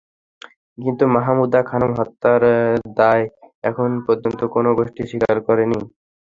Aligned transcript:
কিন্তু 0.77 1.03
মাহমুদা 1.15 1.61
খানম 1.69 1.91
হত্যার 1.99 2.41
দায় 2.97 3.25
এখন 3.63 3.89
পর্যন্ত 4.05 4.39
কোনো 4.55 4.69
গোষ্ঠী 4.77 5.03
স্বীকার 5.09 5.37
করেনি। 5.47 5.79